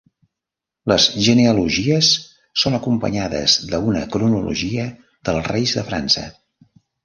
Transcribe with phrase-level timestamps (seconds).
[0.91, 2.09] Les genealogies
[2.63, 4.89] són acompanyades d'una cronologia
[5.31, 6.29] dels reis de França.